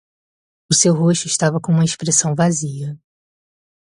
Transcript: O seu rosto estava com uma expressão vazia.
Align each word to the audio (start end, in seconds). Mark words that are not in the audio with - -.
O 0.67 0.73
seu 0.73 0.95
rosto 0.95 1.27
estava 1.27 1.61
com 1.61 1.71
uma 1.71 1.83
expressão 1.85 2.33
vazia. 2.33 2.99